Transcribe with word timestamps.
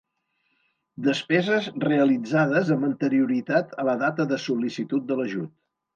Despeses 1.07 1.67
realitzades 1.83 2.71
amb 2.77 2.89
anterioritat 2.89 3.77
a 3.85 3.87
la 3.91 3.95
data 4.07 4.27
de 4.33 4.41
sol·licitud 4.47 5.11
de 5.13 5.21
l'ajut. 5.21 5.55